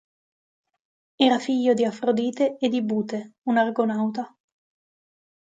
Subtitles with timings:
[1.25, 4.35] Era figlio di Afrodite e di Bute, un argonauta.